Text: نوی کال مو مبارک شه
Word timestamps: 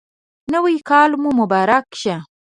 نوی 0.53 0.75
کال 0.89 1.11
مو 1.21 1.29
مبارک 1.39 1.85
شه 2.01 2.15